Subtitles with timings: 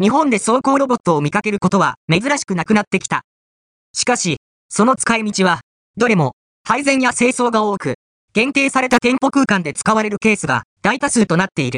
[0.00, 3.22] 日本で走行ロボットを見かけることは珍しくなくなってきた。
[3.92, 4.36] しかし、
[4.68, 5.60] その使い道は、
[5.96, 7.94] どれも配膳や清掃が多く、
[8.32, 11.76] 限定された店舗空間で使われるケースが大多数となっている。